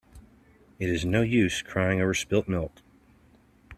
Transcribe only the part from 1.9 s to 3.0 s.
over spilt milk.